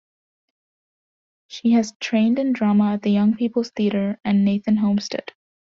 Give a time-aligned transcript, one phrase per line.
[1.45, 5.31] She has trained in drama at the Young People's Theatre and Nathan Homestead.